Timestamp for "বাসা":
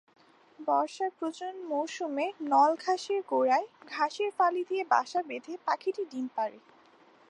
4.89-5.19